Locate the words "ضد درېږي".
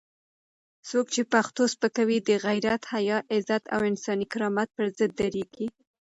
4.97-5.67